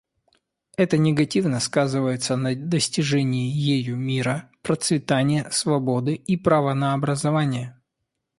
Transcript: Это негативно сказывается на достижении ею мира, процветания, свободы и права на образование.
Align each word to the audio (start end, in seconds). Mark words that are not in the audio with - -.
Это 0.77 0.97
негативно 0.97 1.59
сказывается 1.59 2.35
на 2.35 2.55
достижении 2.55 3.51
ею 3.51 3.97
мира, 3.97 4.49
процветания, 4.63 5.47
свободы 5.51 6.15
и 6.15 6.37
права 6.37 6.73
на 6.73 6.95
образование. 6.95 7.79